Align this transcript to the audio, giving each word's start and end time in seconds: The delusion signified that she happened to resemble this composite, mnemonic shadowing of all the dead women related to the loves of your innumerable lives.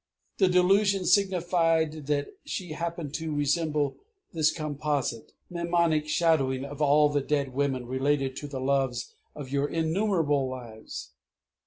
The 0.39 0.47
delusion 0.47 1.05
signified 1.05 2.07
that 2.07 2.29
she 2.43 2.71
happened 2.71 3.13
to 3.13 3.35
resemble 3.35 3.97
this 4.33 4.51
composite, 4.51 5.33
mnemonic 5.51 6.07
shadowing 6.09 6.65
of 6.65 6.81
all 6.81 7.09
the 7.09 7.21
dead 7.21 7.53
women 7.53 7.85
related 7.85 8.35
to 8.37 8.47
the 8.47 8.59
loves 8.59 9.13
of 9.35 9.51
your 9.51 9.67
innumerable 9.67 10.49
lives. 10.49 11.11